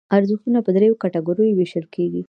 [0.17, 2.19] ارزښتونه په دریو کټګوریو ویشل کېږي.